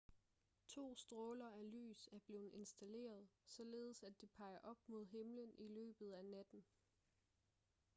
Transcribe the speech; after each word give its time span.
to 0.67 0.95
stråler 0.95 1.45
af 1.47 1.71
lys 1.71 2.09
er 2.11 2.19
blevet 2.19 2.51
installeret 2.53 3.27
således 3.45 4.03
at 4.03 4.21
de 4.21 4.27
peger 4.27 4.59
op 4.63 4.77
mod 4.87 5.05
himlen 5.05 5.51
i 5.57 5.67
løbet 5.67 6.11
af 6.13 6.25
natten 6.25 6.63